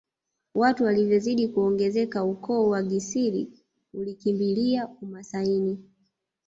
[0.55, 3.47] Watu walivyozidi kuongezeka ukoo wa Gisiri
[3.93, 5.83] ulikimbilia umasaini